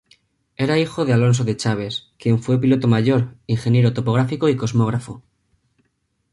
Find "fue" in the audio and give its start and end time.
2.41-2.59